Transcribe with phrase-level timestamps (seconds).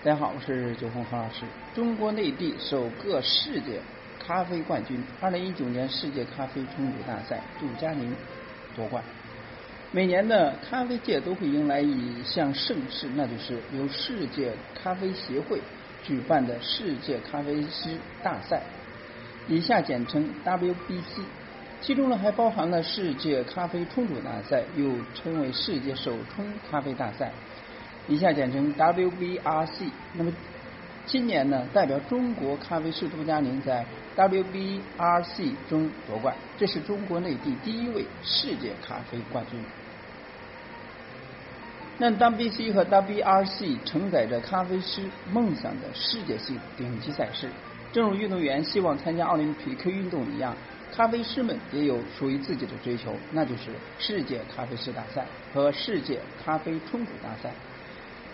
[0.00, 1.44] 大家好，我是九红何老师。
[1.74, 3.80] 中国内地首个世界
[4.24, 8.14] 咖啡冠军，二零一九年世界咖啡冲煮大赛，杜佳宁
[8.76, 9.02] 夺冠。
[9.90, 15.60] 每年的咖啡界都会迎来一项盛事，那就是由世界咖啡协会
[16.04, 18.62] 举办的世界咖啡师大赛，
[19.48, 21.22] 以下简称 WBC。
[21.80, 27.32] 其中呢还包含了世界咖啡冲煮大赛，又称为世界手冲咖啡大赛。
[28.08, 29.90] 以下简称 WBRC。
[30.14, 30.32] 那么
[31.06, 33.84] 今年呢，代表中国咖啡师杜佳宁在
[34.16, 39.62] WBRC 中夺冠，这是中国内地第一位世界咖啡冠军。
[41.98, 45.02] 那 WBC 和 WRC 承载着咖啡师
[45.32, 47.48] 梦想的世界性顶级赛事，
[47.92, 50.54] 正如运动员希望参加奥林匹克运动一样，
[50.94, 57.50] 咖啡师们也有属于自己的追求，那就是世界咖啡师大赛和世界咖啡冲煮大赛。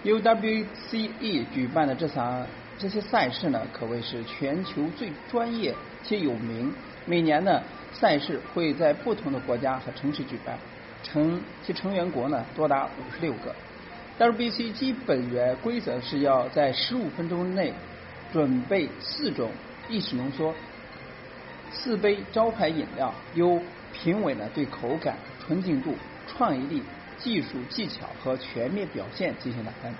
[0.04, 2.46] 由 WCE 举办的这场
[2.78, 6.70] 这些赛事呢，可谓是全球最专业且有名。
[7.06, 10.58] 每年呢，赛事会在不同的国家和城市举办，
[11.02, 13.54] 成其成员国呢多达五十六个。
[14.18, 17.72] WBC 基本原规则是要在十五分钟内
[18.30, 19.50] 准备四种
[19.88, 20.54] 意式浓缩、
[21.72, 23.58] 四杯招牌饮料，由
[23.94, 25.94] 评委呢对口感、纯净度、
[26.26, 26.82] 创意力。
[27.18, 29.94] 技术技巧和全面表现进行打分，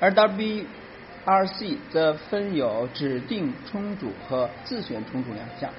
[0.00, 5.70] 而 WRC 则分有指定冲煮和自选冲煮两项。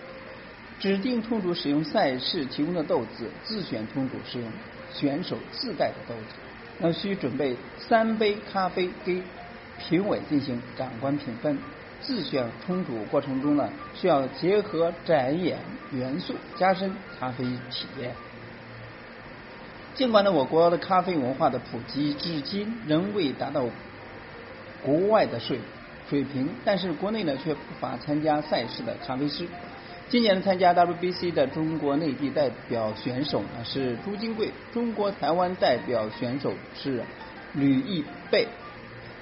[0.79, 4.51] 指定冲煮使用赛事提供的豆子，自选冲煮使用
[4.91, 6.35] 选手自带的豆子。
[6.79, 9.23] 那需准备三杯咖啡给
[9.77, 11.57] 评委进行感官评分。
[12.01, 15.59] 自选冲煮过程中呢，需要结合展演
[15.93, 18.13] 元素，加深咖啡体验。
[19.95, 23.65] 尽管呢，我国的咖啡文化的普及至今仍未达到
[24.83, 25.59] 国外的水
[26.09, 29.47] 水平，但是国内呢却不乏参加赛事的咖啡师。
[30.09, 37.03] 今年参加 WBC 的中国内地代表选手呢是朱金贵，中国台湾代表选手是
[37.53, 38.47] 吕毅贝。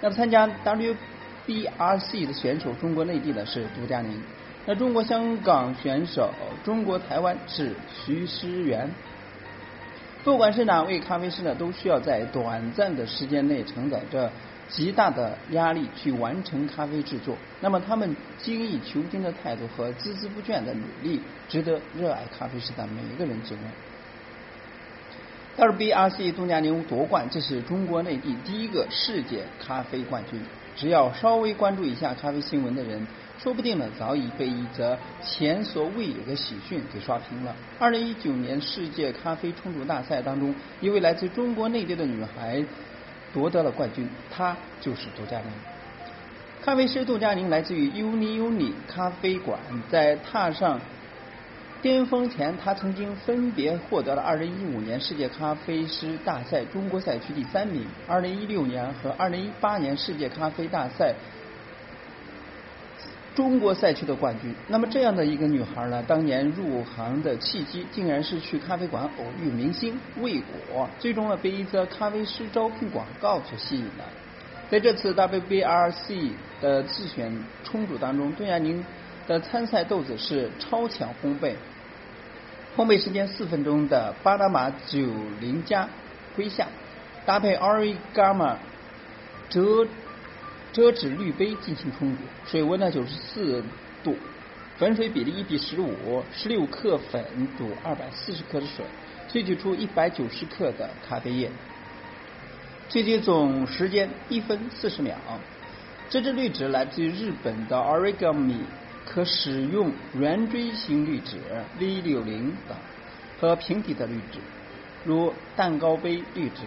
[0.01, 4.21] 那么参加 WBRC 的选手，中国内地的是杜佳宁。
[4.65, 6.31] 那中国香港选手，
[6.63, 7.75] 中国台湾是
[8.05, 8.89] 徐诗源。
[10.23, 14.31] 不管是哪位咖啡师呢，都需要在短暂的时间内承载着
[14.69, 17.35] 极大的压力去完成咖啡制作。
[17.59, 23.63] 那么他们精益求精的态度和孜孜不倦的努力，值得热爱咖啡师的每一个人敬畏。
[25.57, 30.39] WBRC 杜佳宁夺冠，这是中国内地第一个世界咖啡冠军。
[30.75, 33.05] 只要稍微关注一下咖啡新闻的人。
[33.41, 37.55] 说不定呢，早已被一则前所未有的喜讯给刷屏了。
[37.79, 42.63] 二零一九年世界咖啡冲煮大赛当中，一位来自中国内地的女孩
[43.33, 45.47] 夺得了冠军，她就是杜佳宁。
[46.63, 49.57] 咖啡师杜佳宁来自于 Uni Uni 咖啡馆，
[49.89, 50.79] 在踏上
[51.81, 61.15] 巅峰前，他曾经分别获得了二零一五年世界咖啡师大赛中国赛区第三名，二零一六年和二零一八年世界咖啡大赛。
[63.33, 66.03] 中国赛区的冠军，那么这样的一个女孩呢？
[66.05, 74.03] 当年入行的契机，竟然是去咖啡馆偶遇明星未果，最终呢被一则咖啡师招聘广告所吸引了。
[74.69, 77.31] 在这次 WBRC 的自选
[77.63, 78.83] 冲煮当中，邓亚宁
[79.27, 81.53] 的参赛豆子是超强烘焙，
[82.75, 84.99] 烘焙时间四分钟的巴拿马九
[85.39, 85.87] 零加
[86.35, 86.67] 瑰夏，
[87.25, 88.55] 搭配 Origami
[89.49, 89.87] 折。
[90.73, 93.61] 折纸滤杯进行冲煮，水温呢九十四
[94.03, 94.15] 度，
[94.77, 97.23] 粉水比例一比十五，十六克粉
[97.57, 98.85] 煮二百四十克的水，
[99.29, 101.51] 萃取出一百九十克的咖啡液，
[102.89, 105.15] 萃取总时间一分四十秒。
[106.09, 108.61] 这支滤纸来自于日本的 Origami，
[109.05, 111.37] 可使用圆锥形滤纸
[111.79, 112.77] V 六零等
[113.39, 114.39] 和平底的滤纸，
[115.03, 116.61] 如蛋糕杯滤纸。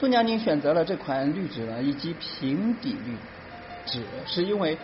[0.00, 3.14] 杜佳宁选择了这款滤纸呢，以及平底滤
[3.84, 4.78] 纸，是因为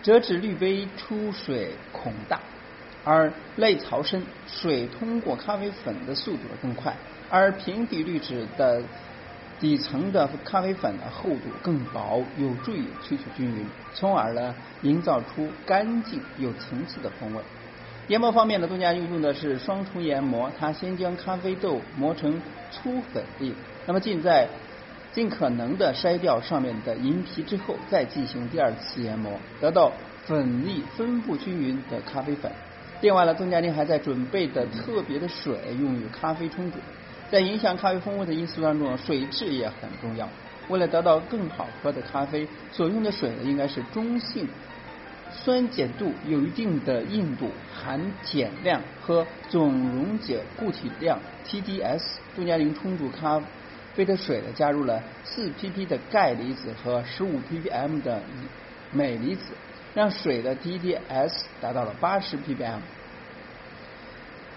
[0.00, 2.38] 折纸滤杯出水孔大，
[3.02, 6.92] 而内槽深，水通过咖啡粉的速度更快；
[7.28, 8.80] 而平底滤纸的
[9.58, 17.42] 底层的咖啡粉的厚度更薄，有助于萃取均匀，从而呢营造出干净有层次的风味。
[18.08, 23.52] 研磨方面呢，杜佳宁用的是双重研磨，它先将咖啡豆磨成粗粉粒。
[23.84, 24.46] 那么，尽在
[25.12, 29.90] 尽可能的筛掉上面的银皮之后，再进行第二次研磨，得到
[30.24, 32.52] 粉粒分布均匀的咖啡粉。
[33.00, 36.78] 另外呢，邓佳宁还在准备的特别的水用于咖啡冲煮。
[37.28, 40.28] 在影响咖啡风味的因素当中，水质也很重要。
[40.68, 44.48] 为了得到更好喝的咖啡，所用的水呢应该是中性。
[45.30, 52.02] 酸碱度有一定的硬度，含碱量和总溶解固体量 （TDS）。
[52.34, 53.40] 杜嘉宁冲煮咖
[53.94, 58.20] 啡的水呢，加入了4 pp 的钙离子和15 ppm 的
[58.92, 59.44] 镁离子，
[59.94, 62.80] 让水的 TDS 达到了80 ppm。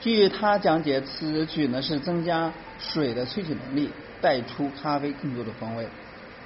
[0.01, 3.89] 据他讲解，此举呢是增加水的萃取能力，
[4.21, 5.87] 带出咖啡更多的风味。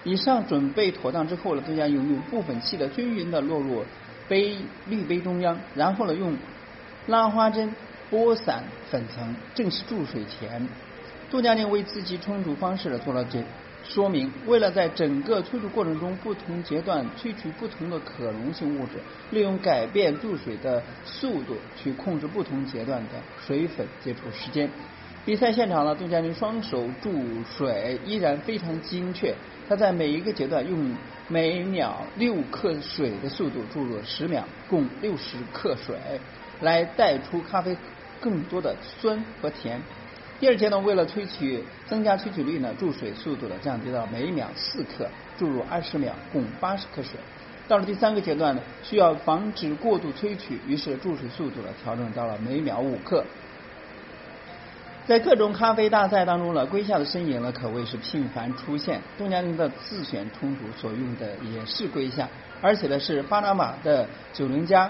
[0.03, 3.85] 以上准备妥当之后呢，杜嘉宁用部分气的均匀的落入。
[4.27, 6.35] 杯滤杯中央，然后呢用
[7.07, 7.73] 拉花针
[8.09, 9.35] 拨散粉层。
[9.53, 10.67] 正式注水前，
[11.29, 13.43] 杜佳宁为自己冲煮方式呢做了解
[13.83, 14.31] 说明。
[14.45, 18.93] 为了在整个萃煮过程中不同阶段萃取不同的可溶性物质，
[19.31, 23.09] 利用改变注水的速度去控制不同阶段的
[23.45, 24.69] 水粉接触时间。
[25.25, 27.11] 比赛现场呢，杜佳宁双手注
[27.43, 29.33] 水依然非常精确。
[29.69, 30.93] 他在每一个阶段用
[31.29, 35.95] 每秒六克水的速度注入十秒，共六十克水，
[36.59, 37.77] 来带出咖啡
[38.19, 39.79] 更多的酸和甜。
[40.39, 47.17] 第二阶段为了萃取增加萃取率呢，注水速度呢降低到每秒四克，注入二十秒，共八十克水。
[47.69, 53.23] 到了第三个阶段呢，需要防止过度萃取，于是注水速度呢调整到了每秒五克。
[55.05, 59.01] 在各种咖啡大赛当中呢，龟夏的身影呢可谓是频繁出现。
[59.17, 62.29] 杜嘉宁的自选冲煮所用的也是龟夏，
[62.61, 64.89] 而且呢是巴拿马的九零加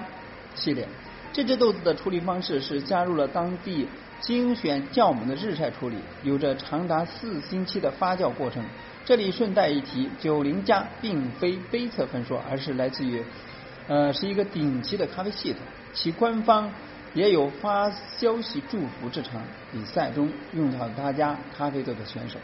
[0.54, 0.88] 系列。
[1.32, 3.88] 这只豆子的处理方式是加入了当地
[4.20, 8.64] 精选酵母的日晒处理，有着长达四星期的发酵过程。
[9.06, 13.24] 这里顺带一提，九零加并非杯测分说，而是来自于
[13.88, 15.62] 呃是一个顶级的咖啡系统，
[15.92, 16.72] 其官方。
[17.14, 22.40] 也有发消息祝福这场比赛中用到他家咖啡豆的选手。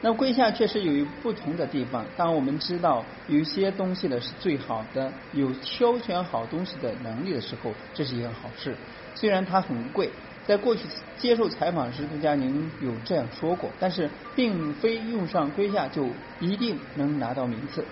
[0.00, 2.04] 那龟夏确实有不同的地方。
[2.16, 8.76] 当我们知道有些东西呢是最好的，有挑选好东西的能力的时候，这是一件好事。
[9.16, 10.08] 虽然它很贵，
[10.46, 10.82] 在过去
[11.18, 17.84] 接受采访时，杜佳宁有这样说过，但是并非用上龟夏就一定能拿到名次。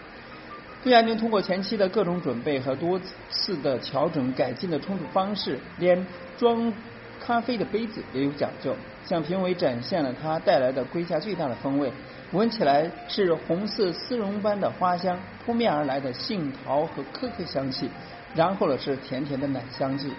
[0.86, 6.06] 杜亚宁通过前期的各种准备和多次的调整改进的冲煮方式，连
[6.38, 6.72] 装
[7.18, 8.72] 咖啡的杯子也有讲究，
[9.04, 11.92] 向评委展现了他带来的龟夏最大的风味。
[12.30, 17.90] 闻起来是红色丝绒般的花香，扑面而来的杏桃和可可香气，
[18.36, 20.12] 然后呢是甜甜的奶香气，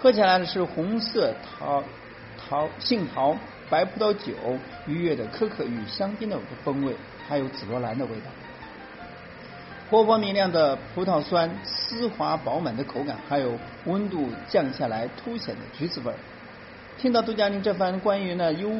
[0.00, 1.84] 喝起来呢是红色桃
[2.36, 3.36] 桃杏桃
[3.70, 4.32] 白葡萄酒
[4.88, 6.96] 愉悦的可可与香槟的风味，
[7.28, 8.26] 还有紫罗兰的味道。
[9.90, 16.16] 活泼明亮的葡萄酸，丝滑饱满的口感，还有温度降下来凸显的橘子味儿。
[16.98, 18.70] 听到杜嘉宁这番关于呢悠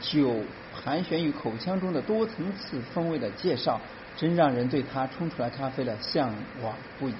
[0.00, 0.42] 久
[0.74, 3.80] 盘旋于口腔中的多层次风味的介绍，
[4.16, 7.14] 真让人对他冲出来咖啡的向往不已。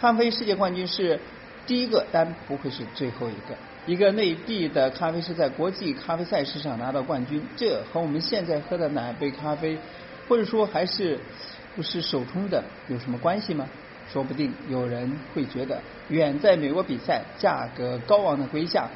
[0.00, 1.18] 咖啡世界冠军是
[1.66, 3.56] 第一个，但不会是最后一个。
[3.86, 9.76] 一个内地的咖啡师在国际咖啡赛事上拿到冠军，这和我们现在喝的哪杯咖啡，
[10.28, 11.18] 或者说还是。
[11.74, 13.68] 不是手冲的有什么关系吗？
[14.12, 18.88] 说不定有人会觉得，远在美国比赛、价格高昂的龟夏，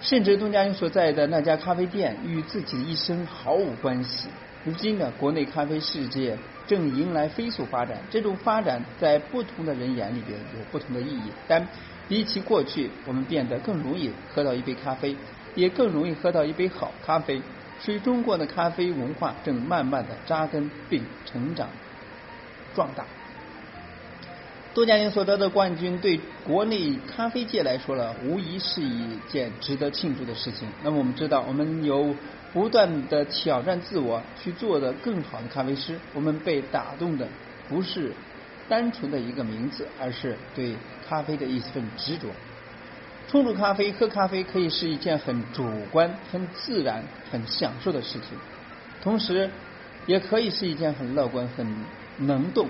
[0.00, 4.28] 甚至东家英所在的那家咖啡店与自己的一生毫无关系。
[4.64, 6.36] 如今的国内咖啡世界
[6.66, 11.32] 正迎来飞速发展，这种发展在不同的人眼里边有不同的意义。
[11.46, 11.66] 但
[12.08, 15.16] 比起过去，我们变得更容易喝到一杯咖啡，
[15.54, 17.40] 也更容易喝到一杯好咖啡。
[17.80, 21.68] 所以，中国的咖啡文化正慢慢的扎根并成长
[22.74, 23.04] 壮大。
[24.74, 30.68] 杜佳宁所得的冠军，对国内咖啡界来说呢，无疑是一件值得庆祝的事情。
[30.82, 32.14] 那么，我们知道，我们有
[32.52, 35.98] 不断的挑战自我，去做的更好的咖啡师。
[36.14, 37.26] 我们被打动的
[37.68, 38.12] 不是
[38.68, 40.74] 单纯的一个名字，而是对
[41.08, 42.28] 咖啡的一份执着。
[43.28, 48.38] 冲煮咖啡、喝咖啡可以是一件很主观、很自然、很享受的事情，
[49.02, 49.50] 同时
[50.06, 51.84] 也可以是一件很乐观、很
[52.16, 52.68] 能动、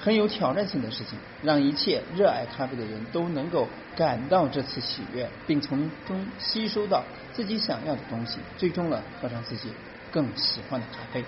[0.00, 9.68] 很有挑战性的事情，让一切热爱咖啡的人都能够感到这次喜悦，并从中吸收到自己想要的东西，最终呢，喝上自己
[10.10, 11.22] 更喜欢的咖啡。